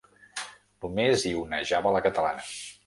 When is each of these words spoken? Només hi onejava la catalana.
Només 0.85 1.27
hi 1.29 1.35
onejava 1.43 1.97
la 1.99 2.05
catalana. 2.09 2.51